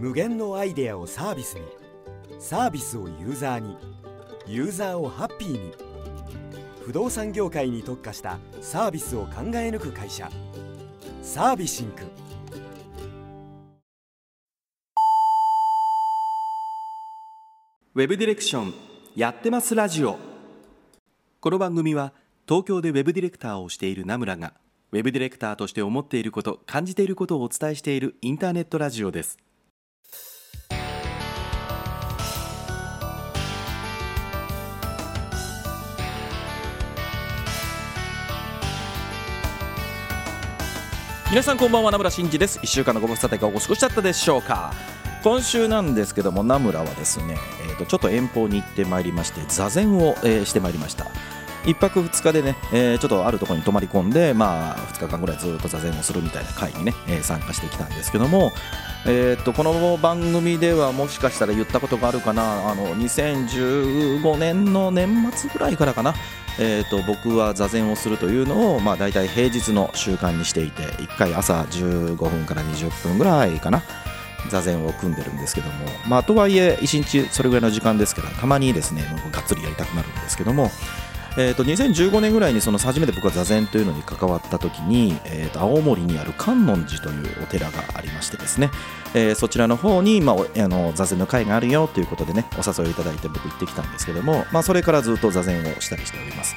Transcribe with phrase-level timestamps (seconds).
[0.00, 1.62] 無限のアイデアをサービスに。
[2.38, 3.76] サービスをユーザーに。
[4.46, 5.74] ユーザーをハッピーに。
[6.86, 10.30] 不動産業界に特化したサービスを考え抜く会社。
[11.20, 12.04] サービシンク。
[17.94, 18.72] ウェブディレクション
[19.14, 20.16] やってますラジオ。
[21.40, 22.14] この番組は
[22.48, 24.54] 東京でウェブディレクターをしている名村が
[24.92, 29.36] ウェブディレクターとして思っていること感じていることをお伝えしているインターネットラジオです。
[41.30, 42.58] 皆さんこんばんは名村真司です。
[42.58, 44.74] 1週間のご無沙汰がお過ごしだったでしょうか。
[45.22, 51.06] 今週なんですけども名村はですね、えー、とちょっと遠方に行ってまいりまして座禅を、えーしてまいりました。
[51.66, 58.50] 1泊2日でね、えーちょっとあるところに泊まり込んで、まあ、2日間ぐらいずっと座禅をするみたいな会にね、えー参加してきたんですけども、
[59.06, 62.72] えー、とこの番組ではもしかしたら言ったことがあるかな。
[62.72, 66.12] あの2015年の年末ぐらいからかな、
[66.62, 73.82] えー、と僕は座禅をするというのを、まあ、大体平日の習慣にしていて1回朝15分から20分ぐらいかな
[74.50, 75.72] 座禅を組んでるんですけども、
[76.06, 79.02] まあ、とはいえ1日それぐらいの時間ですからたまにですね
[79.32, 80.70] がっつりやりたくなるんですけども、
[81.36, 88.70] えー、と2015年ぐらいにその初めて僕は座禅というのに関わった時に、えー、と青森にある観音寺というお寺がありましてですね、
[89.14, 96.56] えーそちらの方に、まあ、あの座禅の会があるよということでねお誘いいただいて僕行ってきたんですけども、まあ、それからずっと座禅をしたりしております。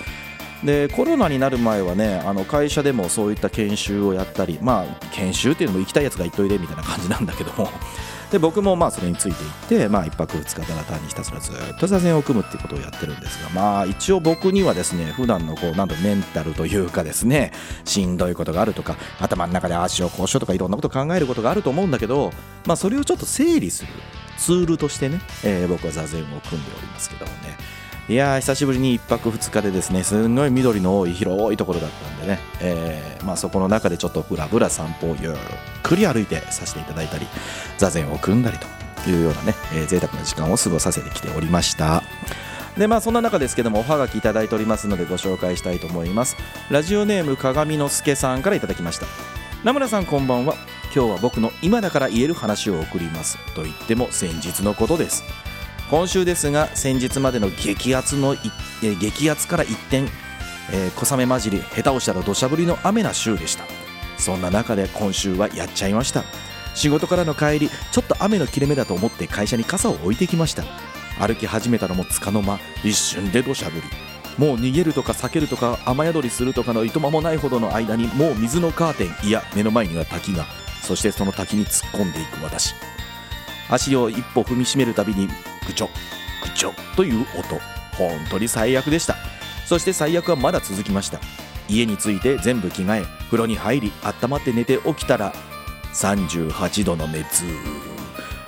[0.64, 7.70] でコロナになる前はねあの会社でもそういった研修をやったりまあ研修っていうのも行きたいやつが行っといでみたいな感じなんだけども
[8.34, 17.54] で僕もまあそれについていって、まあ、1泊2日ただ単にひたすらずっと座禅を組むっていうことをやってるんですがまあ一応僕にはですね普段のこうなんとメンタルというかですね
[17.86, 22.32] しんどいことがあるとか頭の中で足をこうしようとかいろんなこと考えることがあると思うんだけど、
[22.66, 23.90] まあ、それをちょっと整理する
[24.40, 27.56] ツールとしてね、えー僕は座禅を組んでおりますけどもね。
[28.10, 35.34] いやー久しぶりに1泊2日でですねすんごい緑の多い広いところだったんでね、えーまあ、そこの中でちょっとぶらぶら散歩をゆっ
[35.84, 37.26] くり歩いてさせていただいたり
[37.78, 42.04] 座禅を組んだりというようなね、えー、贅沢な時間を過ごさせてきておりました。
[42.78, 46.36] でまあそんな中ですけどもおはがきいただいておりますのでご紹介したいと思います。
[46.70, 49.06] ラジオネーム鏡之助さんからいただきました。
[49.64, 50.56] 名村さんこんばんは。
[50.94, 53.38] 今日は僕の今だから言える話を送ります。
[53.54, 55.24] と言っても先日のことです。
[55.94, 58.36] 今週ですが先日までの激アツの
[58.82, 59.98] 激アツから一転、
[60.72, 63.66] えー小雨混じり下手をしたら土砂降りの雨な週でした。
[64.18, 66.24] そんな中で今週はやっちゃいました。
[66.74, 70.64] 仕事からの帰りちょっと雨の切れ目だと思って会社に傘を置いてきました。
[71.20, 73.82] 歩き始めたのもつかの間一瞬で土砂降り。
[74.44, 80.48] もう逃げるとか避けるとか雨宿りするとかのいとまもないほどの間にもう水のカーテンいや目の前には滝が
[80.82, 82.74] そしてその滝に突っ込んでいく私
[83.74, 85.28] 足を一歩踏みしめるたびに
[85.66, 85.90] ぐちょ
[86.44, 87.60] ぐちょという音。
[87.98, 89.16] 本当に最悪でした。
[89.66, 91.20] そして最悪はまだ続きました。
[91.68, 95.34] 家に着いて全部着替え風呂に入り温まって寝て起きたら
[95.94, 97.46] 38度の熱。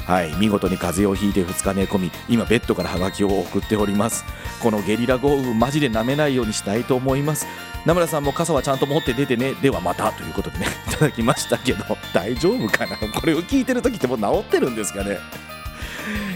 [0.06, 0.34] はい。
[0.36, 4.24] 見事に風邪をひいて2日寝込み今ベッドからハガキを送っております。
[4.62, 7.48] このゲリラ豪雨マジで舐めないようにしたいと思います。
[7.86, 9.54] 名村さんも傘はちゃんと持って出てね。
[9.56, 10.68] ではまたということでね。
[10.88, 11.84] いただきましたけど
[12.14, 12.98] 大丈夫かな？
[12.98, 15.18] これを聞いてる時ってもう治ってるんですかね？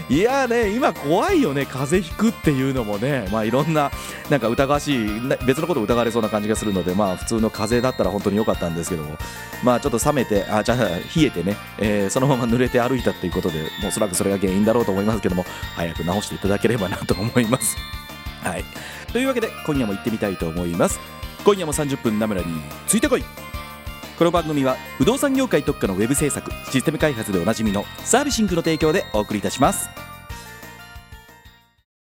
[0.08, 3.28] いやね今怖いよね風邪ひくっていうのもね。
[3.30, 3.90] まあいろんな
[4.28, 9.16] なんか疑わしい別のこと疑われそうな感じがするのでまあ普通の風邪だったら本当に良かったんですけども。
[9.62, 15.44] まあちょっと冷めてあじゃあ冷えてね、えーそのまま濡れて歩いたっていうことでもうおそらくそれが原因だろうと思いますけども
[15.76, 17.76] 早く治していただければなと思います。
[18.42, 18.64] はい。
[19.12, 20.98] というわけで今夜も行ってみたいと思います。
[21.44, 22.46] 今夜も30分ナムラに
[22.86, 23.24] ついてこい。
[24.20, 30.09] この番組は不動産業界特化のウェブ制作システム開発でおなじみのサービシンクの提供でお送りいたします。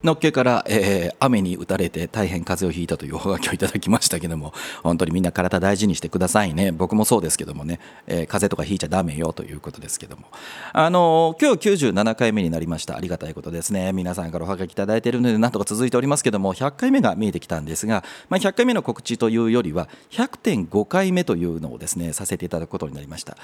[0.01, 6.71] のっけから、えー雨に打たれて大変風邪をひいたというおはがきをいただきましたけども本当にみんな体大事にしてくださいね。
[6.71, 10.27] 僕もそうですけどもね、えー風邪とかひいちゃダメよということですけども。
[10.71, 12.95] あのー今日97回目になりました。
[12.95, 13.91] ありがたいことですね。
[13.91, 23.35] 皆さんからおはがきいただいているのでなんとか続いておりますけども100回目が見えてきたんですが、まあ、100回目の告知というよりは100.5回目というのをですねさせていただくことになりました、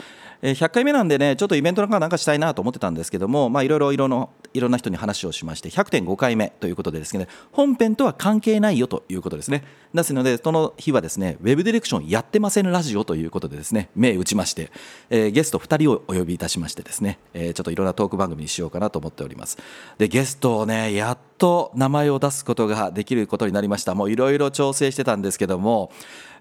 [0.41, 9.63] えー100回目なんでねちょっとイベントなんかなんかしたいなと思ってたんですけどもいろいろいろんな人に話をしまして100.5回目ということでですね本編とは関係ないよということですね。
[9.93, 14.71] ですのでその日はですねウェブディレクションやってませんラジオということでですね目打ちまして、
[15.09, 19.57] えーゲスト2人をお呼びいたしましてですね、えーちょっといろんなトーク番組にしようかなと思っております。
[19.97, 23.95] でゲストをねやっと名前を出すことができることになりました。
[23.95, 25.91] もういろいろ調整してたんですけども、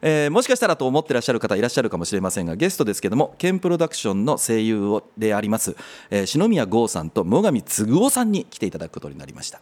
[0.02, 5.76] えー、もしかしたらと思ってらっしゃる方いらっしゃるかもしれませんがゲストですけどもケンプロダクションの声優であります、
[6.10, 9.60] えー、篠宮剛さんと最上嗣夫さんに来ていただくことになりました。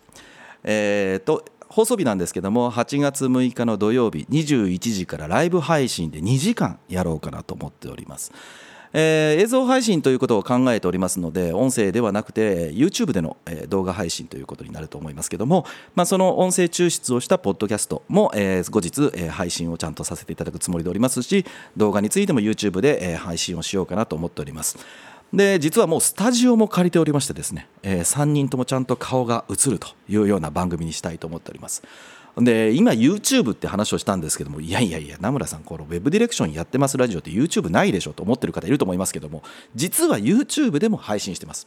[0.65, 8.31] えーと放送日なんですけども8月6日の土曜日21時からライブ配信で2時間やろうかなと思っております。
[8.95, 13.39] えー、映像配信ということを考えておりますので音声ではなくて YouTube での、
[13.69, 15.65] 動画配信ということになると思いますけども、
[15.95, 24.77] まあ、その音声抽出をしたポッドキャストも、えー、後日、えー、配信をちゃんとさせていただくつもりでおりますし動画についても YouTube で、えー、配信をしようかなと思っております。
[25.33, 31.83] で実はもうスタジオも借りておりましてですね、えー、3人ともちゃんと顔が映るというような番組にしたいと思っております。
[32.39, 39.43] で今 YouTube って話をしたんですけどもいやいやいや名村さんこのウェブディレクションやってますラジオって YouTube ないでしょと思ってる方いると思いますけども
[39.75, 41.67] 実は YouTube でも配信してます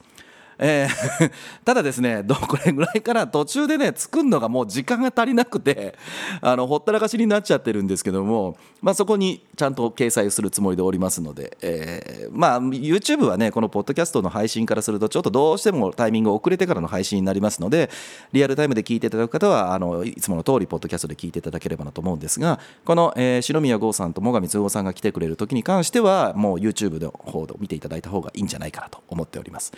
[0.58, 1.32] えー、
[1.64, 5.96] ただですねどこれぐらいから途中でね作るのがもう時間が足りなくて
[6.42, 17.90] あのほったらかしになっちゃってるんですけども、まあ、そこにちゃんと掲載するつもりでおりますので、えー、まあ YouTube はねこのポッドキャストの配信からするとちょっとどうしてもタイミング遅れてからの配信になりますので
[18.32, 29.74] リアルタイムで聞いていただく方はあのいつもの通りポッドキャストで聞いていただければなと思うんですがこの、えー、篠宮剛さんと最上通夫さんが来てくれる時に関してはもう YouTube の方を見ていただいた方がいいんじゃないかなと思っております。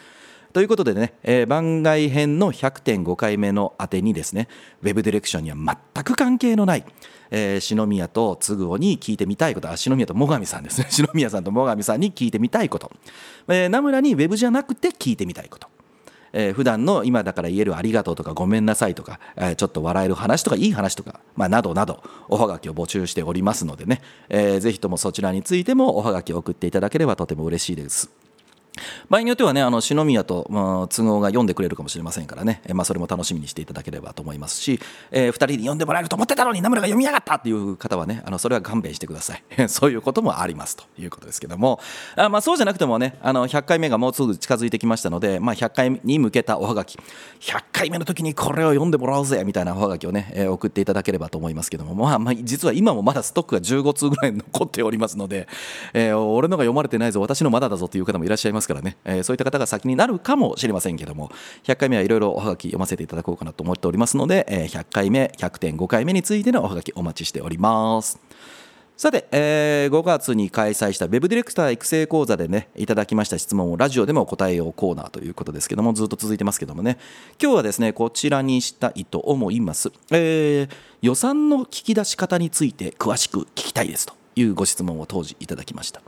[0.53, 4.47] ということでね、えー、番外編の100.5回目の宛てにですね、
[4.81, 6.85] ウェブディレクションには全く関係のない、
[7.31, 12.91] えー、篠宮と嗣夫に聞いてみたいこと、あ、篠宮と最上さんですね、 篠宮さんと最上さんに聞いてみたいこと、
[13.49, 15.67] えー、名村にウェブじゃなくて聞いてみたいこと。
[16.33, 28.26] えー、普段の今だから言えるありがとうとかごめんなさいとか、え、ちょっと笑える話とかいい話とか、まあ、などなどおはがきを募集しておりますのでね、え、ぜひともそちらについてもおはがきを送っていただければとても嬉しいです。
[29.09, 34.79] 場合によってはねあの篠宮と、まあ、都合が読んでくれるかもしれませんからね、えまあ、それも楽しみにしていただければと思いますし、
[35.11, 39.43] えー、2人に読んでもらえると思ってたのに名村が読みやがったっていう方はねあのそれは勘弁してください。
[39.67, 41.79] そういうこともありますということですけども。
[42.15, 46.97] あ、まあ、そうじゃなくてもねあの100回目がもうすぐ近づいてきましたので、まあ、100回に向けたおはがき。
[47.39, 55.47] 100回目の時にこれを読んでもらおうぜみたいなおはがきをね、えー、送っていただければと思いますけども、まあ、まあ実は今もまだストックが15通ぐらい残っておりますので、
[55.93, 61.31] えー、俺のが読まれてないぞ私のまだだぞという方もいらっしゃいますからね、えー、そういった方が先になるかもしれませんけども
[61.63, 68.19] 100回目はいろいろおはがき読ませていただこうかなと思っておりますので、え100回目100.5回目についてのおはがきお待ちしております。
[68.97, 76.97] さて、えー、5月に開催した Web ディレクター育成講座でねいただきました質問をラジオでも答えようコーナーということですけどもずっと続いてますけどもね。
[77.39, 80.69] 今日はですねこちらにしたいと思います、えー、
[81.03, 86.01] 予算の聞き出し方について詳しく聞きたいですというご質問を当時いただきました。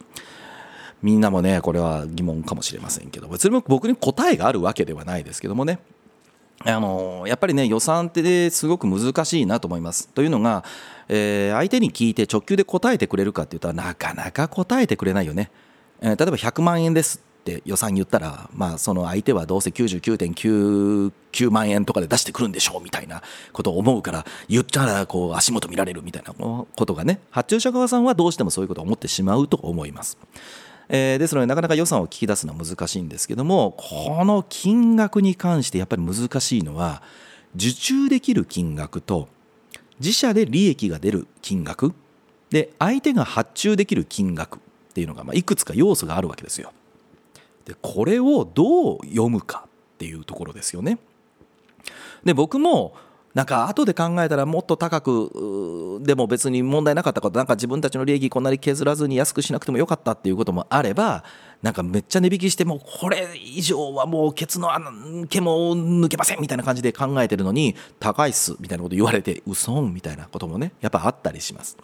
[1.01, 5.80] みんなもねこれは疑問かもしれませんけど別に僕に答えがあるわけではないですけどもね
[6.66, 10.10] あのやっぱりね予算ってすごく難しいなと思います。
[10.10, 10.66] というのが、
[11.07, 15.51] えー、相手に聞いて直球で答えてくれるかっていうとなかなか答えてくれないよね。
[16.01, 23.24] えー、例えば100万円ですって予算言ったら、まあ、その相手はどうせ99.99万円とかで出してくるんでしょうみたいな
[23.54, 30.18] ことを思うから言ったらこう足元見られるみたいなことがね発注者側さんはどうしてもそういうことを思ってしまうと思います。
[30.90, 37.04] えー、ですのでなかなか予算を聞き出すのは難しいんですけどもこの金額に関してやっぱり難しいのは
[37.56, 39.28] 受注できる金額と
[40.00, 41.94] 自社で利益が出る金額
[42.50, 44.60] で相手が発注できる金額っ
[44.94, 46.74] ていうのが、まあ、いくつか要素があるわけですよ。
[47.66, 50.98] でこれをどう読むかっていうところですよね。
[52.24, 52.96] で僕も
[53.36, 61.24] なんか後で考えたらもっと高くでも別に問題なかったことなんか自分たちの利益こんなに削らずに安くしなくてもよかったっていうこともあれば
[61.62, 64.69] なんかめっちゃ値引きしてもこれ以上はもうケツの
[65.30, 71.78] 毛も抜けませんみたいな感じで考えてるのに高いっすみたいなこと言われて嘘みたいなこともねやっぱあったりします。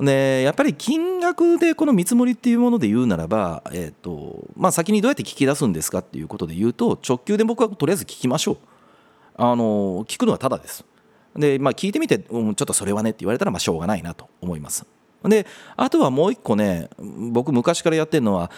[0.00, 8.58] でやっぱり金額でこの見積もりっていうもので言うならば、えーとまあ、先にどうやって聞き出すんですかっていうことで言うと直球で僕はとりあえず聞きましょう。
[9.38, 10.84] あの聞くのはただです。
[11.36, 14.84] で、まあ、聞いてみて、うん、ちょっとそれはねって言われたらまあしょうがないなと思います。
[15.24, 18.50] であとはもう一個ね僕昔からやってるのは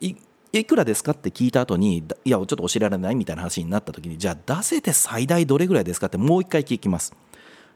[0.00, 0.14] い
[0.52, 7.14] いくらですかって聞いた後にいやちょっと教えられないみたいな話になった時にじゃあ出せて最大どれぐらいですかってもう一回聞きます。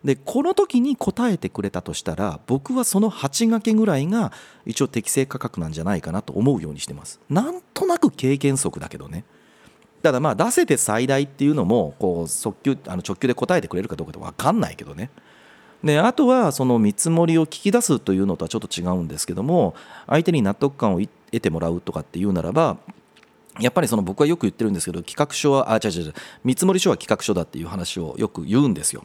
[0.05, 4.31] でこの時に答えてくれたとしたら僕はその8掛けぐらいが
[4.65, 9.25] 一応適正価格なんじゃないかなと思うようにしてますなんとなく経験則だけどね
[10.07, 15.11] ただまあ出せて最大っていうのもこう即興あの直球で答えてくれるかどうかって分かんないけどね。
[15.83, 19.75] であとはその見積もりを聞き出すというのとはちょっと違うんですけども
[20.07, 22.77] 相手に納得感を得てもらうとかっていうならば
[23.59, 29.05] やっぱりその僕はよく言ってるんですけど企画書はあ違う違う違う見積書は企画書だっていう話をよく言うんですよ。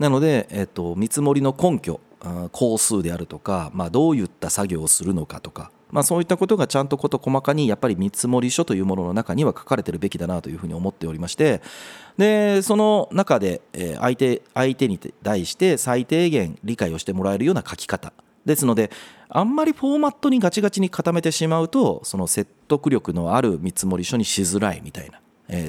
[0.00, 2.00] なので、えっと、見積もりの根拠
[2.50, 11.60] 工数であるとか、まあ、どういった作業をするのかとか、まあ、そういったことがちゃんと事細かにやっぱり見積書というものの中には書かれてるべきだなというふうに思っておりまして
[12.16, 13.60] でその中で
[14.00, 18.12] 相手相手に対して最低限理解をしてもらえるような書き方。
[18.44, 18.90] ですので
[19.28, 25.20] あんまりフォーマットにガチガチに固めてしまうとその説得力のある見積書にしづらいみたいな、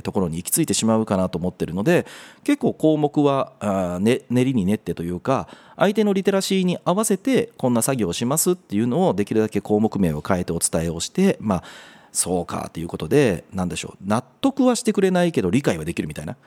[0.03, 2.05] ところに行き着いてしまうかなと思ってるので
[2.43, 11.63] 結構項目はあ、ね、練りに練ってというか相手のリテラシーに合わせてこんな作業をしますっていうのをできるだけ項目名を変えてお伝えをしてまあ
[12.11, 16.37] そうかということで何でしょう納得はしてくれないけど理解はできるみたいな。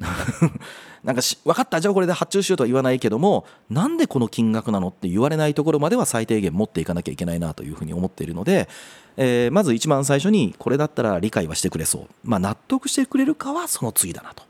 [1.04, 8.68] なんか分かったじゃあこれで発注しようとは言わないけどもなんでこの金額なのって言われないところまでは最低限持っていかなきゃいけないなというふうに思っているので、
[9.16, 14.44] えー、まず一番最初にこれだったら理解はしてくれそう、まあ、納得してくれるかはその次だなと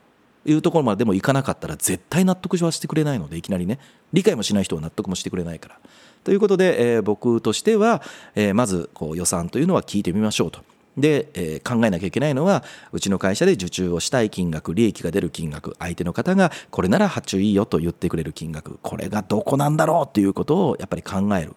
[0.45, 3.79] いうところまででもいかなかったら絶対納得はしてくれないのでいきなりね
[4.12, 5.79] 理解もしない人は納得もしてくれないから。
[6.25, 8.02] ということで、えー、僕としては、
[8.35, 10.61] えー、まずこう予算というのは聞いてみましょうと。
[10.97, 21.55] で、えー、考えなきゃいけないのはうちの会社で受注をしたい金額利益が出る金額相手の方がこれなら発注いいよと言ってくれる金額これがどこなんだろうっていうことをやっぱり考える。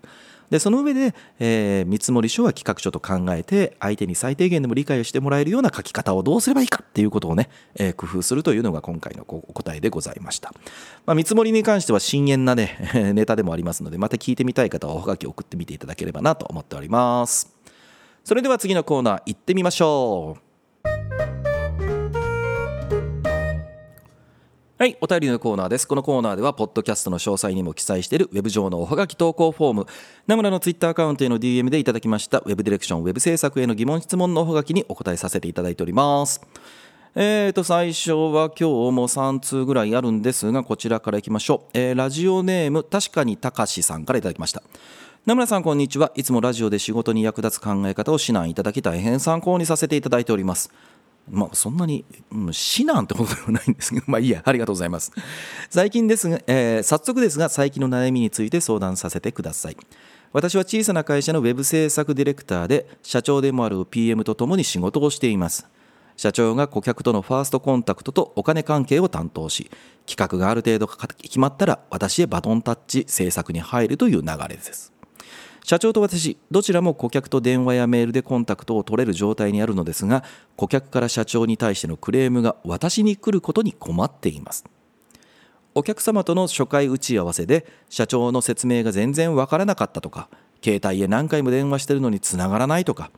[0.53, 10.53] でその上で、えー、見積書は企画書と考えて相手に最低限でも理解をしてもらえるような書き方をどうすればいいかっていうことをね、えー、工夫するというのが今回のお答えでございました、
[11.07, 12.77] まあ、見積もりに関しては深淵なね
[13.15, 17.51] ネタでもありますのでまた聞いてみたい方はおはがき送ってみていただければなと思っております。
[18.23, 20.52] それでは次のコーナー行ってみましょう。
[24.83, 25.87] はい、お便りのコーナーです。
[25.87, 29.85] このコーナーでは、ポッドキャストの詳細にも記載しているウェブ上のおはがき投稿フォーム、
[30.27, 36.41] 名村のツイッターアカウントへの DM でいただきましたウェブディレクション、ウェブ制作への疑問質問のおはがきにお答えさせていただいております。
[37.15, 41.69] えーと、最初は今日も3通ぐらいあるんですが、こちらからいきましょう。
[41.73, 44.63] えー、ラジオネーム、確かにたかしさんからいただきました。
[45.25, 50.69] 名村さんこんにちはいつもラジオで仕事に役立つ考え方を指南いただき大変参考にさせていただいております
[51.29, 55.11] まあそんなに、うん、指南ってことではないんですけど まあいいやありがとうございます。
[55.69, 59.77] 最近ですが、えー、早速ですが最近の悩みについて相談させてください。
[60.31, 65.67] 私は小さな会社のウェブ制作ディレクターで社長でもある PM と共に仕事をしています。
[66.15, 69.71] 社長が顧客とのファーストコンタクトとお金関係を担当し
[70.05, 74.92] 企画がある程度決まったら私へバトンタッチ制作に入るという流れです。
[75.63, 80.23] 社長と私どちらも顧客と電話やメールでコンタクトを取れる状態にあるのですが
[80.57, 84.65] 顧客から社長に対してのクレームが私に来ることに困っています。
[85.75, 90.29] お客様との初回打ち合わせで社長の説明が全然わからなかったとか
[90.63, 93.09] 携帯へ何回も電話してるのにつながらないとか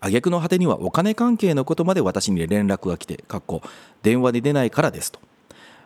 [0.00, 3.62] 挙句の果てにはお金関係のことまで私に連絡が来てかっこ
[4.02, 5.20] 電話に出ないからですと。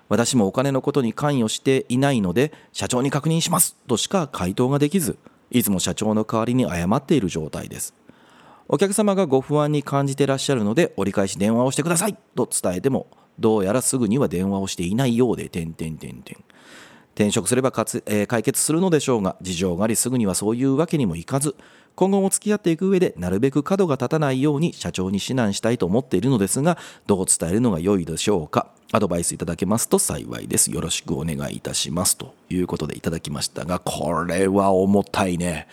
[0.09, 5.19] 私もお金のことに関与していないので社長に確認しますとしか回答ができず
[5.51, 7.95] いつも社長の代わりに謝っている状態です。
[8.69, 12.17] お客様がご不安に感じてらっしゃるので折り返し電話をしてください。
[12.35, 13.07] と伝えても
[13.39, 16.43] どうやらすぐには電話をしていないようで点点点点
[17.15, 21.57] 転職すればかつ、えー、解決するのでしょうが事情がありすぐにはそういうわけにもいかず
[21.97, 26.77] 今後も付き合っていく上でなるべく角が立たないように社長に指南したいと思っているのですが
[27.07, 28.69] どう伝えるのが良いでしょうか。
[28.93, 30.71] アドバイスいただけますと幸いです。
[30.71, 35.67] よろしくお願いいたしますということでいただきましたがこれは重たいね、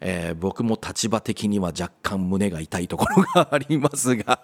[0.00, 4.40] えー、僕も立場的には若干胸が痛いところがありますが。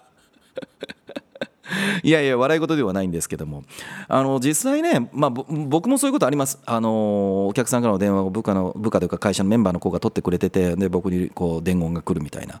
[2.03, 3.63] いやいや笑い事ではないんですけども。
[4.07, 6.59] あの実際ね、まあ、僕もそういうことあります。
[6.65, 12.59] あのお客さんからの電話を部下の部下というか会社のメンバーの子が取ってくれててで僕にこう伝言が来るみたいな。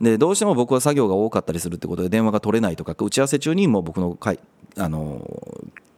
[0.00, 4.38] でどうしても僕は作業が多かったりするってことで電話が取れないとか打ち合わせ中にも僕の会
[4.76, 5.26] あの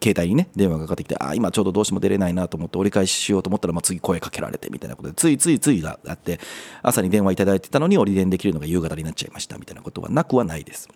[0.02, 6.38] 携帯にね電話がかかってきてあ今ちょうどどうしても出れないなと思って折り返ししようと思ったら、まあ、次声かけられてみたいなことでついついついがあって
[6.82, 10.88] 朝に電話いただいてたのに折り電できるのが夕方になっちゃいましたみたいなことはなくはないです。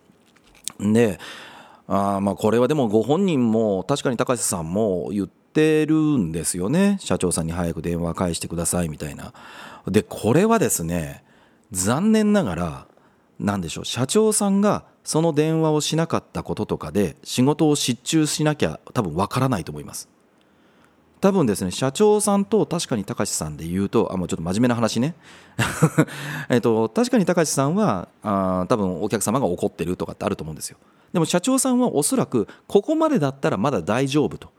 [0.79, 1.19] で
[1.89, 6.99] あまあこれはでもご本人も確かに高瀬さんも言ってるんですよね。
[7.01, 9.33] 社長さんに早く電話返してくださいみたいな。
[9.87, 11.25] でこれはですね
[11.73, 12.87] 残念ながら
[13.41, 20.09] 何でしょう社長さんがその電話をしなかったこととかで仕事を失注しなきゃ多分わからないと思います。
[21.21, 25.15] 多分ですね社長さんと確かに高橋さんで言うとあもうちょっと真面目な話ね。
[26.51, 30.77] えっと確かに高橋さんはあ多分お客様が怒ってるとかってあると思うんですよ。
[31.13, 34.51] でも社長さんはおそらくここまでだったらまだ大丈夫と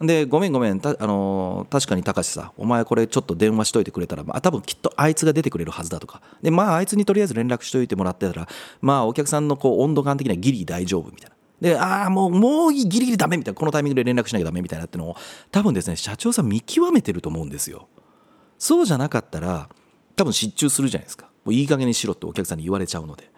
[0.00, 8.48] でごめんごめん、あの確かに高志さお前これちょっと電話しといてくれたら、まあ、多分きっとあいつが出てくれるはずだとかでまああいつにとりあえず連絡しといてもらってたら
[8.80, 11.36] まあお客さんのこう温度感的にはギリ大丈夫みたいな。
[11.62, 15.16] で、ああ、もう、もうギリギリダメみたいな、このタイミングで連絡しなきゃダメみたいなってのを、
[15.52, 17.86] 多分ですね、社長さん見極めてると思うんですよ。
[18.58, 19.68] そうじゃなかったら、
[20.16, 21.26] 多分失注するじゃないですか。
[21.44, 23.30] もういい加減にしろってお客さんに言われちゃうので。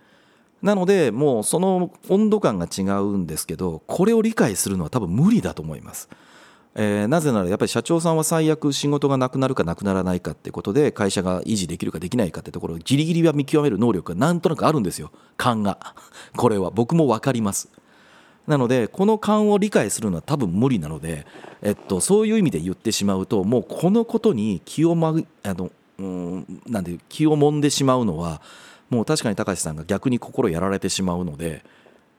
[0.64, 6.09] なので、もうその温度感が違うんですけど、これを理解するのは多分無理だと思います。
[6.75, 15.12] えーなぜならやっぱり社長さんは最悪仕事がなくなるかなくならないかってことで会社が維持できるかできないかってところをギリギリは見極める能力がなんとなくあるんですよ。
[15.37, 15.78] 勘が。
[16.35, 16.71] これは。
[16.71, 17.68] 僕も分かります。
[18.47, 21.26] なのでこの勘を理解するのは多分無理なので、
[21.62, 28.42] えっと、そういう意味で言ってしまうともうこのことに気を,、ま、あのうんなんで気を揉んでしまうのは
[28.90, 31.64] もう確かに高橋さんが逆に心やられてしまうので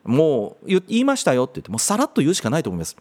[0.04, 2.96] もう言いましたよって言ってもうさらっと言うしかないと思います。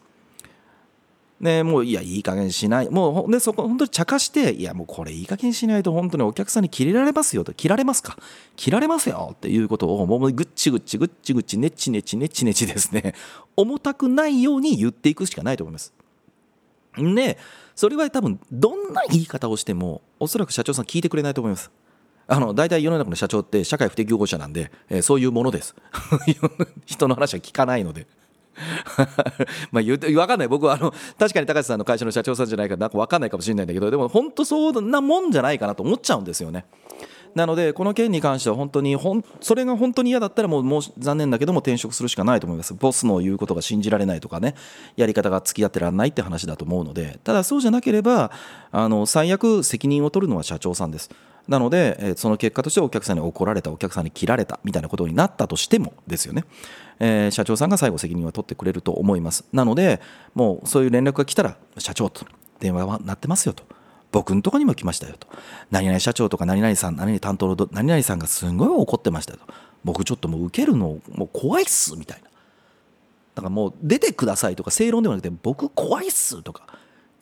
[1.37, 2.89] ね、もういやいい加減しない。
[2.89, 7.53] もうでそこ本当に茶化していやもうこれいい加減しないと本当にお客さんに切れられますよと。
[7.53, 8.17] 切られますか？
[8.55, 13.13] 切られますよっていうことをもうぐっちぐっちぐっちぐっちねちねちねちねちですね。
[13.57, 15.93] 重たくないように言っていくしかないと思います。
[16.97, 17.37] で
[17.75, 21.69] それは多分どんな言い方をしてもおそらく社長さん聞いてくれないと思います。
[22.27, 25.75] あの大体世の中の社長って社会不適合者なんで、えーそういうものです。
[26.85, 28.07] 人の話は聞かないので。
[29.71, 30.47] まあ言う分かんない。
[30.47, 36.65] 僕はあの確かに高橋さんの会社の社長さんじゃないからなんか分かんないかもしれないんだけどでも本当そんなもんじゃないかなと思っちゃうんですよね。
[37.35, 42.73] なのでこの件に関しては本当にほんそれが本当に嫌だったらもうもう残念だけども転職するしかないと思います。
[42.73, 44.55] ボスの言うことが信じられないとかね。
[44.95, 47.19] やり方が付き合ってらんないって話だと思うので。
[47.25, 48.31] ただそうじゃなければ
[48.71, 51.09] あの最悪責任を取るのは社長さんです。
[51.47, 56.43] なので、えその結果としてお客さんに怒られたお客さんに切られたみたいなことになったとしてもですよね、
[56.99, 59.45] え社長さんが最後責任は取ってくれると思います。
[59.53, 60.01] なので
[60.33, 62.25] もうそういう連絡が来たら社長と
[62.59, 63.63] 電話は鳴ってますよと。
[64.11, 65.27] 僕のとこにも来ましたよと。
[65.71, 69.53] 何々社長とか何々さん何々担当の何々さんがすごい怒ってましたよと。
[69.83, 72.29] 僕ちょっともう受けるのもう怖いっすみたいな。
[73.35, 76.65] だからもう出てくださいとか正論ではなくて僕怖いっすとか。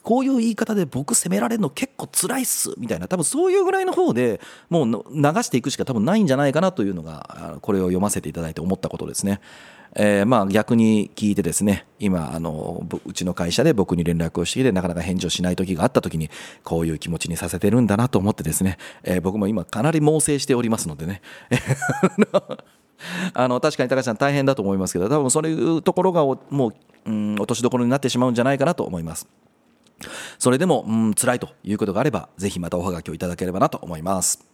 [0.03, 9.39] こういう言い方で僕責められるの結構辛いっすみたいな多分そういうぐらいの方でもう流していくしか多分ないんじゃないかなというのがこれを読ませていただいて思ったことですね。
[9.95, 16.31] えーまあ逆に聞いてですね今あのうちの会社で僕に連絡をしてきてなかなか返事をしない時があった時に
[16.63, 21.21] こういう気持ちにさせてるんだなと思ってですね、えー僕も今かなり猛省しておりますのでね
[23.33, 26.73] あの確かに高橋さん大変だと思いますけど多分そういうところがもう、
[27.05, 29.27] うん、落としどころになってしまうんじゃないかなと思います。
[30.39, 34.53] それでも、うん、辛いということがあれば、ぜひまたおはがきをいただければなと思います。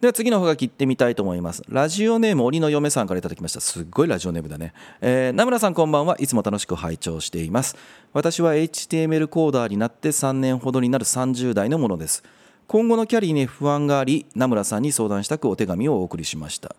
[0.00, 1.64] では次のおはがき行ってみたいと思います。
[1.68, 3.60] ラジオネーム鬼の嫁さんからいただきました。
[3.60, 4.72] すっごいラジオネームだね。
[5.00, 7.76] えー名村さんこんばんはいつも楽しく拝聴しています。
[8.12, 12.22] 私は HTML コーダーになって3年ほどになる30代のものです。
[12.68, 16.76] 今後のキャリーに不安があり、名村さんに相談したくお手紙をお送りしました。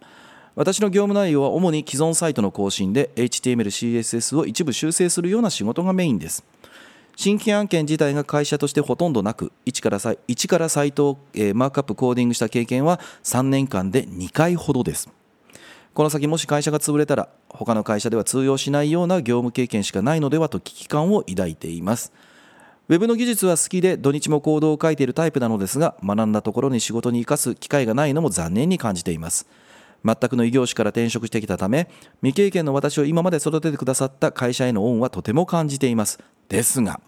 [0.56, 6.44] 私の業務内容は主に既存サイトの更新で HTML、CSS を一部修正するような仕事がメインです。
[7.22, 15.10] 新規案件自体が会社としてほとんどなく一からサイ一からサイトを、えーマークアップコーディングした経験は3年間で2回ほどです。
[15.94, 22.14] この先もし会社が潰れたら他の会社では通用しないような業務経験しかないのではと危機感を抱いています。
[22.88, 29.46] ウェブの技術は好きで土日もコードを書いているタイプなのですが学んだところに仕事に生かす機会がないのも残念に感じています。
[30.06, 31.90] 全くの異業種から転職してきたため
[32.22, 36.20] 未経験の私を今まで育ててくださった会社への恩はとても感じています。
[36.48, 37.02] ですが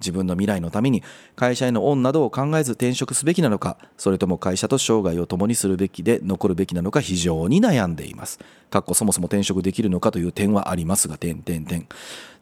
[0.00, 1.02] 自分の未来のために
[1.36, 8.38] 会社への恩などを考えず転職すべきなのかそれとも会社と生涯を共にするべきで残るべきなのか非常に悩んでいます。
[8.70, 11.88] かっこそもそも転職できるのかという点はありますが点点点。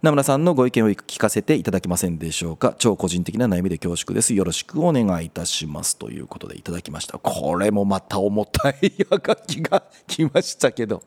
[0.02, 2.74] 名村さんのご意見を聞かせていただけませんでしょうか？
[2.78, 4.34] 超個人的な悩みで恐縮です。
[4.34, 5.96] よろしくお願いいたします。
[5.96, 7.18] ということでいただきました。
[7.18, 8.74] これもまた重たい
[9.08, 11.02] はがきが来ましたけど。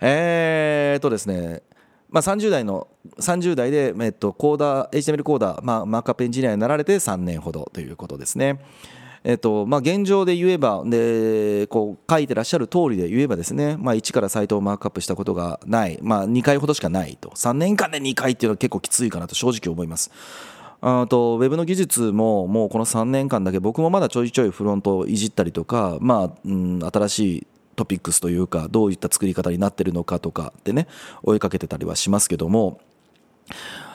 [0.00, 1.62] えーっとですね。
[2.10, 8.60] まあ、30代の30代で、えっと、コーダー HTML コーダー、まあ、マークアップエンジニアになられて3年ほどということですね。
[9.22, 20.10] えっとまあ、現状で言えばでこう書いてらっしゃる通りで言えばですね、まあ、1からサイトをマークアップしたことがない、まあ、2回ほどしかないと3年間で2回っていうのは結構きついかなと正直思います。
[20.82, 30.86] あとウェブの技術ももうこの3年間だけ僕もまだちょいちょいフロントをいじったりとか、まあうん、新しいトピックスというかどういった作り方になってるのかとかってね
[31.22, 32.80] 追いかけてたりはしますけども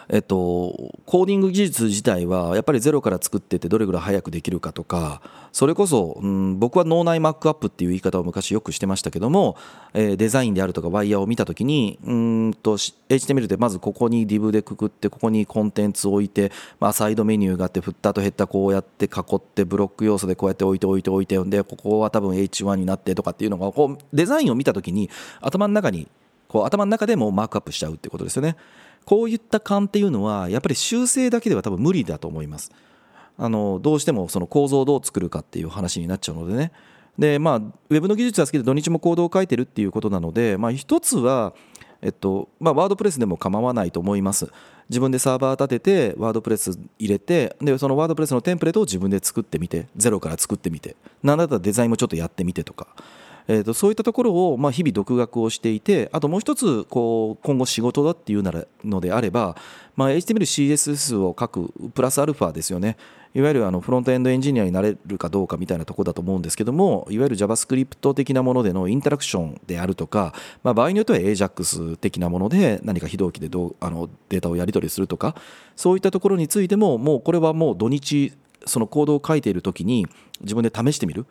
[0.09, 9.57] えっと、コーディング技術自体はやっぱりゼロから作っててどれぐらい早くできるかとかそれこそ、うん、僕は脳内マックアップっていう言い方を昔よくしてましたけども、
[9.93, 25.09] えー、デザインであるとかワイヤーを見た時にうんと HTML でまずここに div でくくってここにコンテンツを置いて、まあ、サイドメニューがあってフッターとヘッダーこうやって囲ってブロック要素でこうやって置いて置いて置いてでここは多分 H1 になってとかっていうのがこうデザインを見た時に
[25.41, 26.07] 頭の中に
[26.47, 28.55] こう頭の中でもマークアップしちゃうってことですよね。
[29.05, 32.71] こういった勘っていうのはやっぱり修正だけでは多分無理だと思います。
[33.37, 36.71] あのどうしてもその構造をどう作るかっていう話になっちゃうのでね。
[37.17, 41.53] でまあ、ウェブの技術は好きで土日もコードを書いてるっていうことなので、まあ、一つは、
[42.01, 44.49] えっとまあ、ワードプレスでも構わないと思います。
[44.89, 52.87] 自分でサーバー立ててワードプレス入れてでそのワードプレスのテンプレートを自分で作ってみてゼロから作ってみてなんだったらデザインもちょっとやってみてとか
[53.47, 59.55] えー、とそういったところをまあ日々独学をしていてあともう一つこう今後仕事だっていうならのであれば、
[59.95, 62.97] まあ、HTML、CSS を書くプラスアルファですよね。
[63.34, 75.36] いわゆるあのフロントエンドエンジニアになれるかどうかみたいなところだと思うんですけどもいわゆる JavaScript 的なものでのインタラクションであるとか、まあ、場合によっては AJAX 的なもので何か非同期でどうあのデータをやり取りするとか
[75.75, 78.31] そういったところについてももうこれはもう土日
[78.65, 80.08] そのコードを書いている時に
[80.39, 81.25] 自分で試してみる。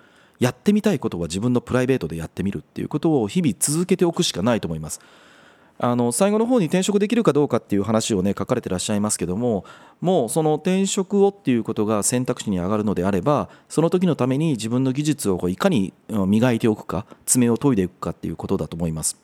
[0.44, 5.00] やってみたいことは自分のプライベートでやってみるっていうことを日々続けておくしかないと思います。
[5.78, 9.64] あの最後の方に転職できるかどうかっていう話をね書かれてらっしゃいますけども
[10.00, 19.16] もうその転職をっていうことが選択肢に上がるのであればその時のために自分の技術をいかに磨いておくか爪を研いでいくかっていうことだと思います。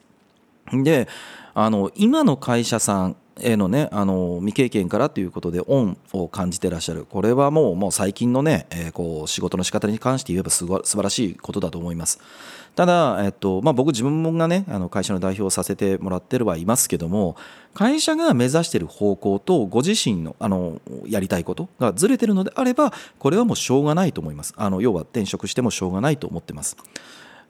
[0.73, 1.07] で
[1.55, 7.05] あの今の会社さんへのねあの未経験からということで恩を感じてらっしゃる。
[7.05, 12.21] これはもうもう最近のね、えー、こう仕事の仕方に関して言えばすご素晴らしいことだと思います。
[12.77, 17.37] ただ、えっとまあ、僕自分がねあの会社の代表をさせてもらってるはいますけども
[17.75, 24.55] 会社が目指している方向とご自身のあのやりたいことがずれてるのであればこれはもうしょうがないと思います。
[24.57, 26.77] あの要は転職してもしょうがないと思ってます。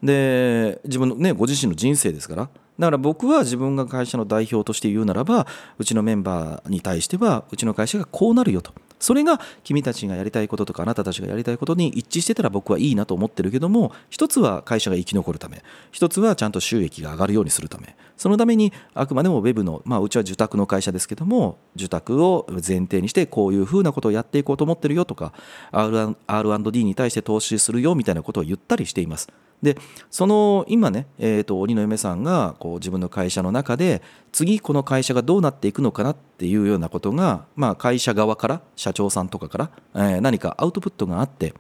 [0.03, 2.49] で自分のねご自身の人生ですから
[2.81, 5.47] だから僕は自分が会社の代表として言うならば
[5.79, 8.73] うちのメンバーに対してはうちの会社がこうなるよと。
[8.99, 15.63] それが君たちがやりたいこととかあなたたちがやりたいことに一致してたら僕はいいなと思ってるけども一つは会社が生き残るため。
[15.91, 17.97] 一つはちゃんと収益が上がるようにするため。
[18.17, 25.35] そのためにあくまでもウェブの、まあ、うちは受託の会社ですけども受託を前提にしてこういうふうなことをやっていこうと思ってるよとか
[25.73, 29.29] R&D に対して投資するよみたいなことを言ったりしています。
[29.63, 29.77] で
[30.11, 41.53] その今ね、えーと、鬼の嫁さんがこう自分の会社の中で次この会社がどうなっていくのかなっていうようなことが、まあ、会社側から社長さんとかから、えー、何かアウトプットがあって、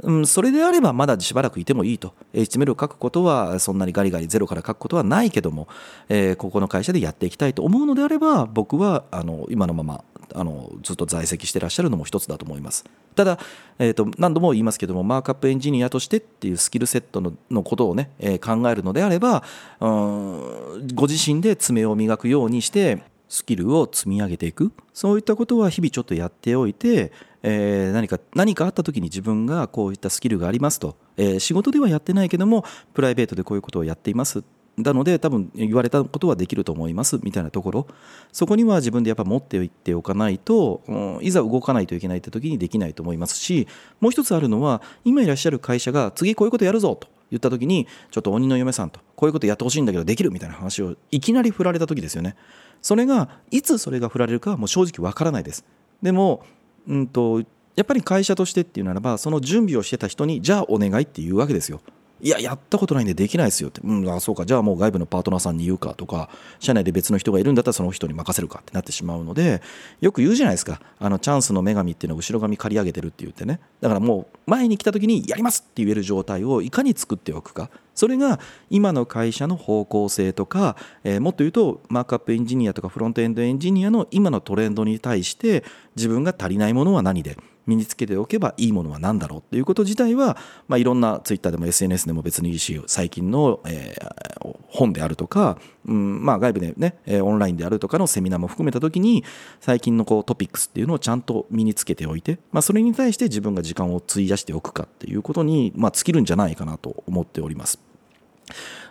[0.00, 2.14] うん、それであればまだしばらくいてもいいと。
[2.34, 5.68] HTML を書くことはそんなにガリガリゼロから書くことはないけども、
[6.08, 10.04] えー、ここの会社でやっていきたいと思うのであれば僕はあの今のまま
[10.34, 12.84] あのずっと在籍してらっしゃるのも一つだと思います。
[13.16, 13.38] ただ、
[13.78, 19.42] えーと、何度も言いますけどもマークアップエンジニアとしてっていうスキルセットののことをね、えー、考えるのであれば
[19.80, 24.72] うんご自身で爪を磨くようにしてスキルを積み上げていく。
[24.94, 34.44] そういったことは日々ちょっとやっておいて、えー、何か何かあった時に自分がこういったスキルがありますと、えー、仕事ではやってないけどもプライベートでこういうことをやっています。
[34.76, 37.86] なので多分言われたことはできると思いますみたいなところ。
[38.32, 43.66] そこには自分でやっぱ持っておいておかないと、うん、いざ動かないといけないって時にできないと思いますし
[44.00, 52.36] もう一つあるのは今いらっしゃる会社が次こういうことやるぞと言った時にちょっと鬼の嫁さんとこういうことやってほしいんだけどできるみたいな話をいきなり振られた時ですよね。
[52.82, 55.64] それがいつそれが振られるかはもう正直わからないです。
[56.02, 56.44] でも、
[56.86, 57.40] うんと、
[57.74, 61.80] やっぱり会社としてっていうならばその準備をしてた人にじゃあお願いって言うわけですよ。
[62.22, 69.60] いや、やったことないんでできないですよって、うん、あそうか、じゃあもう外部のパートナーさんに言うかとか、社内で別の人がいるんだったらその人に任せるかってなってしまうので、
[70.00, 85.64] よく言うじゃないですか、あのチャンスの女神っていうのは後ろ髪刈り上げてるって言ってね、だからもう前に来た時にやりますって言える状態をいかに作っておくか、それが今の会社の方向性とか、えー、もっと言うとマークアップエンジニアとかフロントエンドエンジニアの今のトレンドに対して
[85.96, 90.36] 自分が足りないものは何で、身につけておけばいいものは何だろうっていうこと自体は、
[90.68, 99.24] まあ、いろんなツイッターでも SNS でも別にいいし最近の、えー、本であるとか、うんまあ、外部でねオンラインであるとかのセミナーも含めた時に
[99.60, 107.80] 最近のこうトピックスっていうのをちゃんと身につけておいて、まあ、それに対して自分が時間を費やしておくかっていうことに、まあ、尽きるんじゃないかなと思っております。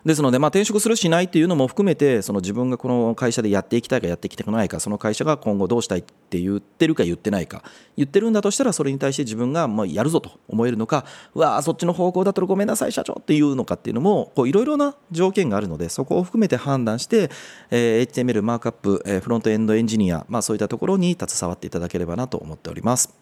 [0.05, 7.63] ですので、まあ、転職するしないっていうのも含めてその自分がこの会社でやっていきたいかやっていきたくないかその会社が今後どうしたいって言ってるか言ってないか
[7.97, 17.31] 言ってるんだとしたらそれに対して自分がまあやるぞと思えるのかうわそっちの方向だったらごめんなさい社長っていうのかっていうのもいろいろな条件があるのでそこを含めて判断して、
[17.71, 23.15] えー、HTML マークアップ、えー、フロントエンドエンジニア、まあ、そういったところに携わっていただければなと思っております。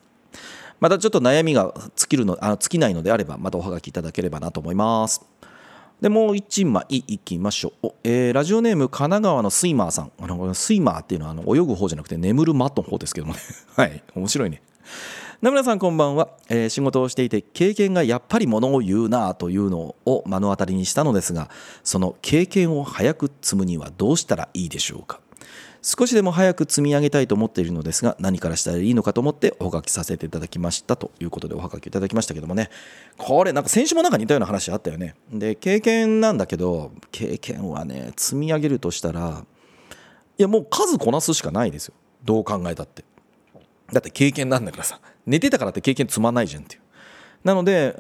[0.82, 5.26] またちょっと悩みが尽きるのあ尽きないのであればまたおはがきいただければなと思います。
[6.04, 10.12] でもう一枚いきましょう、えー、ラジオネーム神奈川のスイマーさん。
[10.20, 13.40] あのスイマーっていうのはあの泳ぐ方じゃなくて眠る間の方ですけどもね。
[13.78, 14.62] はい面白いね。
[15.42, 21.50] 名村さんこんばんは、えー、仕事をしていて経験がやっぱりものを言うなというのを目の当たりにしたのですが
[21.86, 25.22] その経験を早く積むにはどうしたらいいでしょうか？
[25.86, 32.70] 少しでも早く積み上げたいと思っているのですが何からしたらいいのかと思っておはがきさせていただきましたということでおはがきいただきましたけどもね。
[33.18, 35.16] これなんか先週もなんか似たような話あったよね。
[35.30, 39.44] で経験なんだけど経験はね積み上げるとしたら
[40.38, 41.94] いやもう数こなすしかないですよ。
[42.24, 43.04] どう考えたって。
[43.92, 45.02] だって経験なんだからさ。
[45.26, 46.82] 寝てたからって経験積まないじゃんっていう。
[47.44, 47.94] なので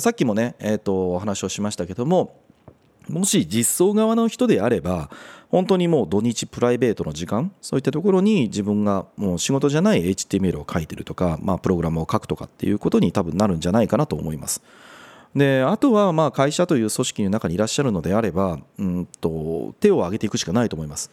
[0.00, 2.40] さっきもねえっ、ー、とお話をしましたけども
[3.08, 5.10] もし実装側の人であれば
[5.50, 14.62] 本当にもう土日プライベートの時間そういったところに自分がもう仕事じゃない HTML を書いてるとか、まあ、プログラムを書くとかっていうことに多分なるんじゃないかなと思います。
[15.34, 21.10] であとはまあ会社という組織の中にいらっしゃるのであればうんと手を挙げていくしかないと思います。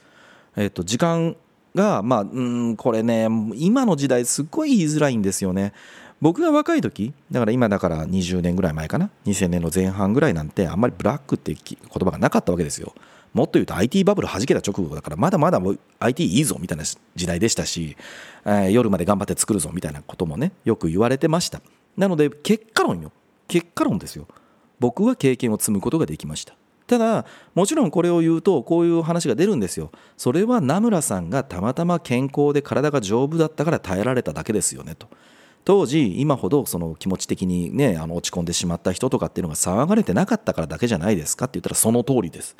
[0.56, 1.36] えっと、時間
[1.76, 5.74] が、まあ、うんこれね今の時代すっごい言いづらいんですよね。
[6.22, 12.94] 僕が若い時だから今だから20年ぐらい前かな2000年の前半ぐらいなんてあんまりブラックって言葉がなかったわけですよ。
[13.34, 15.62] もっと言うと IT バブル弾けた直後だからまだまだ
[16.00, 17.98] IT いいぞみたいな時代でしたし、
[18.46, 21.62] えー、夜まで頑張って作るぞみたいなこともねよく言われてました。
[21.98, 23.12] なので結果論よ。
[23.50, 24.26] 結果論ですよ。
[24.80, 26.56] 僕は経験を積むことができました。
[26.88, 27.26] ただ
[27.56, 29.92] もちろんこれを言うとこういう話が出るんですよ。
[30.16, 35.10] それは名村さんがたまたま健康で体が丈夫だったから耐えられただけですよねと。
[35.66, 42.56] 当時今ほどその気持ち的にねあの落ち込んでしまった人とかっていうのが騒がれてなかったからだけじゃないですかって言ったらその通りです。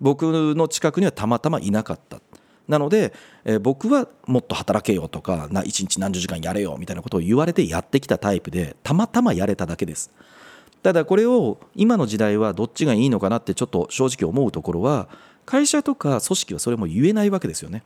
[0.00, 2.20] 僕の近くにはたまたまいなかった。
[2.66, 3.12] なので、
[3.44, 10.10] えー、僕はもっと働けよとかな1日何十時間やれよみたいなことを言われてやってきたタイプでたまたまやれただけです。
[10.82, 15.08] ただこれを今の時代はどっちがいいのかなってちょっと正直思うところは
[15.44, 17.82] 会社とか組織はそれも言えないわけですよね。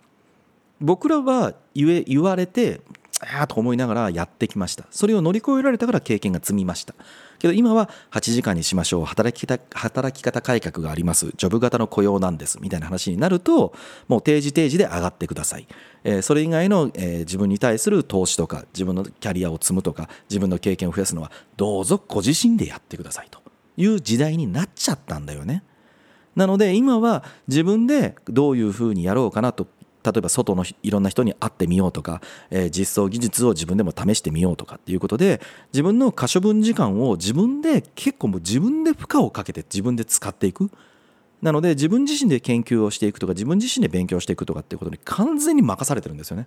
[0.81, 2.81] 僕らは言え言われて
[3.23, 4.85] ああと思いながらやってきました。
[4.91, 6.95] それを乗り越えられたから経験が積みました。
[7.39, 9.05] けど今は8時間にしましょう。
[9.05, 11.33] 働き方働き方改革があります。
[11.37, 12.59] ジョブ型の雇用なんです。
[12.61, 13.75] みたいな話になると
[14.09, 15.67] もう定時定時で上がってください、
[16.05, 23.43] えー、それ以外の、えー、自分に対する投資とか自分のキャリアを積むとか自分の経験を増やすのはどうぞご自身でやってくださいと。
[23.77, 25.63] いう時代になっちゃったんだよね。
[26.37, 29.67] なので今は自分でどういうふうにやろうかなと
[30.05, 35.41] 例えば外のいろんな人に会ってみようとか、えー、実装技術を自分でも試してみようとかっていうことで
[35.73, 40.71] 自分の可処分時間を自分で結構もう自分で負荷をかけて自分で使っていく。
[41.41, 46.47] なので自分自身で研究をしていくとか自分自身で勉強していくとかっていうことに完全に任されてるんですよね。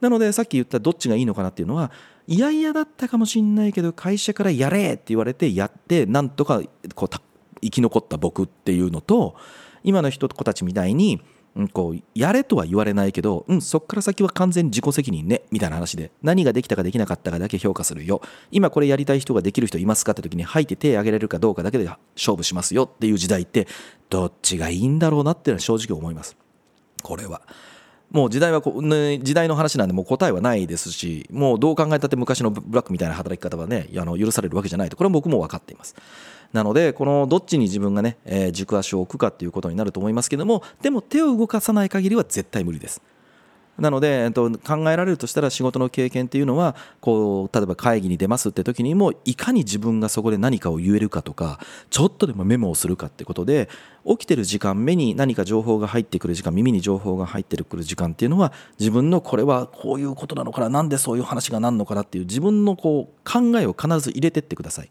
[0.00, 1.90] なのでさっき言ったどっちがいいのかなっていうのは
[2.26, 6.62] いやいやだったかもしれないけど会社からやれって言われてやってなんとか
[6.94, 7.20] こう
[7.60, 9.36] 生き残った僕っていうのと
[9.82, 11.22] 今の人たちみたいに
[11.72, 23.68] こうやれとは言われないけど、うん、そこから先は完全に自己責任ねみたいな話で何ができたかできなかったかだけ評価するよ今これやりたい人ができる人いますかって時に吐いて手を挙げられるかどうかだけで勝負しますよっていう時代って
[24.10, 26.36] どっちがいいんだろうなっていうのは正直思います
[27.02, 27.42] これは。
[28.10, 34.96] もう時代はこ、ね、時代の話なんでもう答えはないですしもうどう考えたって昔のブラックみたいな働き方はねあの許されるわけじゃないと。
[34.96, 35.96] これは僕も分かっています。
[36.52, 43.02] なのでこのどっちに自分がね、えー、軸足を置くかっていうことになると思いますけどもでも手を動かさない限りは絶対無理です。
[43.78, 51.58] なので、えっと、考えられるとしたら仕事の経験っていうのはこう例えば会議に出ますって時にもいかに自分がそこで何かを言えるかとか
[51.90, 53.68] ちょっとでもメモをするかってことで
[54.06, 64.90] 起きてる時間目に何か情報が入ってくる時間耳に情報が入ってくる時間っていうのは自分のこれはこういうことなのかななんでそういう話がなんのかなっていう自分のこう考えを必ず入れてってください。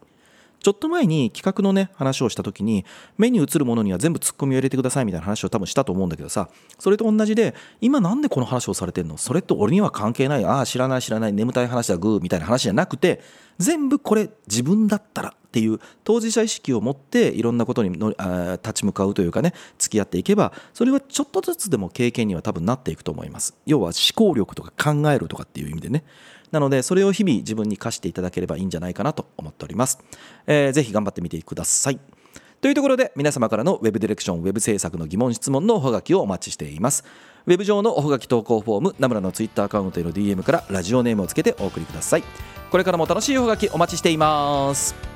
[0.63, 2.85] ちょっと前に企画のね話をした時に
[3.17, 6.49] 目に映るものには全部ツッコミを入れてくださいみたいな話を多分したと思うんだけどさ
[6.79, 9.17] それと同じで今なんでこの話をされてんの？
[9.17, 13.21] それって俺には関係ないああ知らない知らない眠たい話だグーみたいな話じゃなくて
[13.59, 18.09] 全部これ自分だったらっていう当事者意識を持っていろんなことにの
[18.53, 23.53] 立ち向かうというかね付き合っていけばそれはちょっとずつでも経験には多分なっていくと思います。
[23.65, 26.05] 要は思考力とか考えるとかっていう意味でね。
[26.53, 29.97] なのでそれを日々自分に課していただければいいんじゃないかなと思っております、
[30.45, 31.99] えー、ぜひ頑張ってみてください。
[32.61, 37.03] というところで皆様からのウェブディレクションウェブ制作の疑問質問のおはがきをお待ちしています。
[37.45, 42.23] ウェブ上のおはがき投稿フォームナムラのツイッターアカウントへの DM からラジオネームをつけてお送りください。
[42.71, 45.12] これからも楽しいおはがきお待ちしています。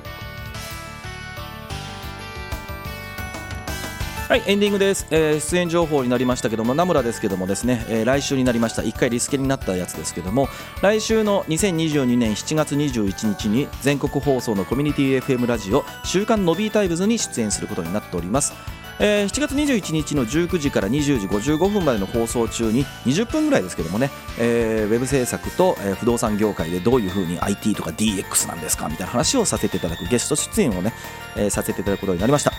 [4.28, 10.48] はいエンディングです、えー出演情報になりましたけども名村ですけどもですね、えー来週になりました1回リスケになったやつですけども
[10.82, 18.52] 来週の2022年7月21日に全国放送のコミュニティ FM ラジオ週刊ノビータイムズに出演することになっております。
[19.00, 30.92] えー7月21日の19時から20時55分までの放送中に20分ぐらいですけどもね、えーウェブ制作と、えー不動産業界でどういうふうに IT とか DX なんですかみたいな話をさせていただくゲスト出演をね、
[31.34, 32.52] えーさせていただくことになりました。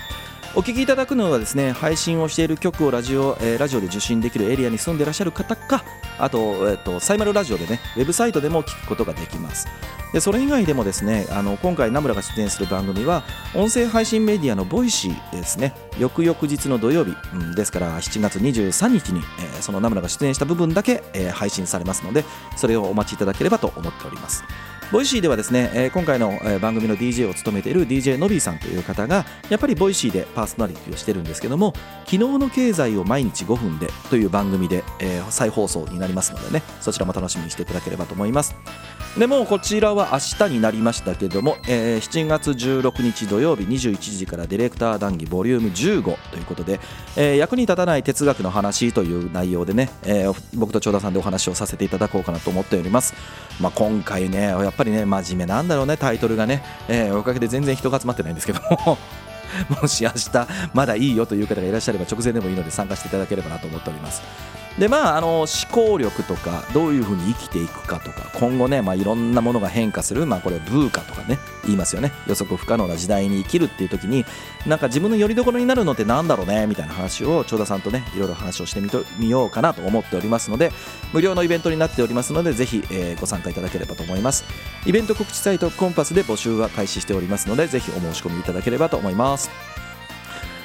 [0.56, 5.86] お聞きいただくのはですね配信をしている曲をラジオ,、えーラジオで受信できるエリアに住んでいらっしゃる方か
[6.18, 9.68] あと,、えー、とサイマルラジオでねウェブサイトでも聞くことができます。
[10.12, 15.74] でそれ以外でもですねあの今回ナムラが出演する番組は音声配信メディアのボイシーですね。
[16.00, 22.26] 翌々日の土曜日、うんですから7月23日に、えーそのナムラが出演した部分だけ、えー配信されますので
[22.58, 24.44] それをお待ちいただければと思っております。
[24.92, 31.74] ボイシーではですね、え今回の、番組の DJ を務めている DJ のびーさんという方がやっぱりボイシーでパーソナリティをしてるんですけども
[32.06, 38.56] 昨日の経済を毎日5分でという番組で、え再放送になりますのでねそちらも楽しみにしていただければと思います。
[39.18, 46.80] でもこちらは明日になりましたけども、え7月16日土曜日21時からディレクター談義ボリューム15ということで、
[47.16, 50.26] え役に立たない哲学の話という内容でね、え
[50.56, 53.14] 僕と長田さんでお話をさせていただこうかなと思っております、
[53.60, 58.98] まあ、今回ねぱりね真面目なんだろうねタイトルがね、えーおかげで全然人が集まってないんですけども。
[59.82, 64.22] もし明日まだいいよという方がいらっしゃれば直前でもいいので参加していただければなと思っております。
[64.80, 72.14] でまあ、あの思考力とかどういうふうに生きていくかとか今後ね、まあ、いろんなものが変化する、まあ、これをブーカとかね言いますよね。
[72.28, 74.24] 予測不可能な時代に生きるっていう時に
[74.66, 80.72] なんか自分の拠り所になるのってなんだろうねみたいな話を長田さんとねいろいろ話をしてみとみようかなと思っておりますので
[81.12, 84.46] 無料のイベントになっておりますのでぜひ、えーご参加いただければと思います。
[84.86, 89.50] イベント告知サイトコンパスで募集は開始しておりますのでぜひお申し込みいただければと思います。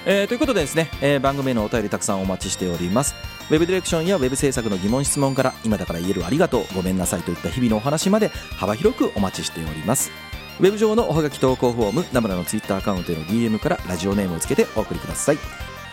[0.07, 3.34] えーということでですね、えー番組へのお便りたくさんお待ちしております。
[3.50, 10.11] ウェブディレクションやウェブ制作の疑問質問から今だから言えるありがとうごめんなさいといった日々のお話まで幅広くお待ちしております。
[10.61, 15.38] ウェブ上のおはがき投稿フォームナムラのツイッターアカウントへの DM からラジオネームをつけてお送りください。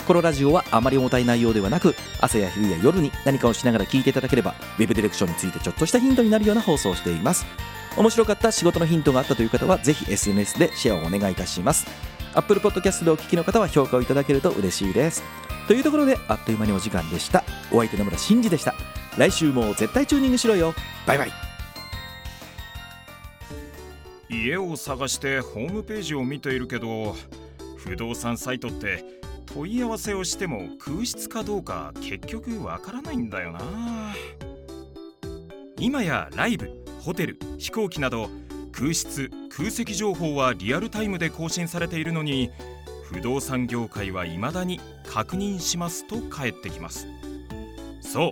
[0.08, 7.46] このラジオはあまり重たい内容ではなく朝や昼や夜に何かをしながら聞いていただければウェブディレクションについてちょっとしたヒントになるような放送をしています。
[7.98, 11.86] 面白かった仕事のヒントがあったという方はぜひ SNS でシェアをお願いいたします。
[12.34, 15.24] Apple Podcast でお聞きの方は評価をいただけると嬉しいです。
[15.68, 17.44] というところであっという間にお時間でした。
[17.72, 18.74] お相手の村真司でした。
[19.18, 20.74] 来週も絶対チューニングしろよ。
[21.06, 21.32] バイバイ。
[24.30, 27.16] 家を探してホームページを見ているけど
[27.78, 29.04] 不動産サイトって
[29.54, 33.62] 問い合わせをしても空室かどうか結局わからないんだよな。
[35.78, 36.70] 今やライブ
[37.02, 38.30] ホテル飛行機など
[38.72, 42.52] 空室空席情報はリアルタイムで更新されているのに
[43.12, 47.08] 不動産業界は未だに確認しますと返ってきます。
[48.00, 48.32] そう。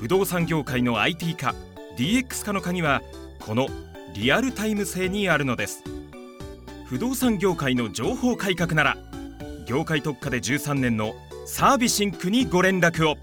[0.00, 1.54] 不動産業界の IT 化
[1.96, 3.02] DX 化の鍵は
[3.38, 3.68] この
[4.14, 5.84] リアルタイム性にあるのです。
[6.86, 8.96] 不動産業界の情報改革なら
[9.64, 11.14] 業界特化で13年の
[11.46, 13.16] サービシンクにご連絡を。